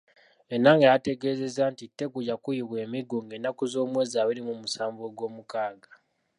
[0.55, 5.89] Enanga yategeezezza nti Tegu yakubibwa emiggo ng'ennaku z'omwezi abiri mu musanvu ogw'omukaaga.